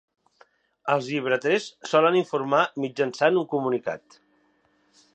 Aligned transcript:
Els 0.93 1.09
llibreters 1.11 1.69
solen 1.91 2.19
informar 2.23 2.65
mitjançant 2.87 3.41
un 3.43 3.49
comunicat. 3.55 4.21